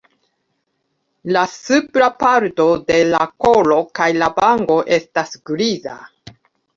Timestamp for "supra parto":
1.49-2.65